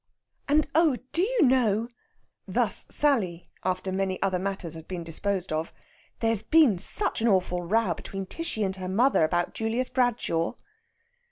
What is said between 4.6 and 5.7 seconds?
had been disposed